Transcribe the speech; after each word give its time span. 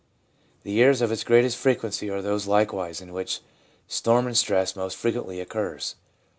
The 0.63 0.71
years 0.71 0.99
of 1.03 1.11
its 1.11 1.23
greatest 1.23 1.57
frequency 1.57 2.09
are 2.09 2.23
those 2.23 2.47
likewise 2.47 3.01
in 3.01 3.13
which 3.13 3.41
storm 3.87 4.25
and 4.25 4.35
stress 4.35 4.75
most 4.75 4.97
frequently 4.97 5.39
occurs. 5.39 5.95